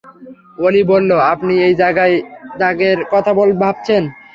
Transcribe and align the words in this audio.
ওলি 0.59 0.81
বললো, 0.91 1.15
আপনি 1.33 1.53
এই 1.67 1.73
জায়গায় 1.81 2.15
ত্যাগের 2.59 2.97
কথা 3.11 3.31
ভাবছেন। 3.33 4.03